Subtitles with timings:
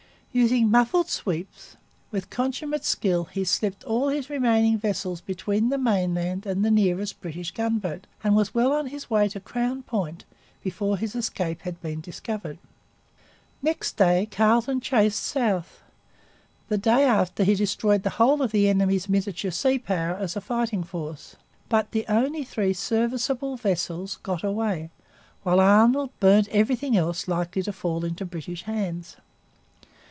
[0.33, 1.75] Using muffled sweeps,
[2.09, 7.19] with consummate skill he slipped all his remaining vessels between the mainland and the nearest
[7.19, 10.23] British gunboat, and was well on his way to Crown Point
[10.63, 12.59] before his escape had been discovered.
[13.61, 15.81] Next day Carleton chased south.
[16.69, 20.39] The day after he destroyed the whole of the enemy's miniature sea power as a
[20.41, 21.35] fighting force.
[21.67, 24.91] But the only three serviceable vessels got away;
[25.43, 29.17] while Arnold burnt everything else likely to fall into British hands.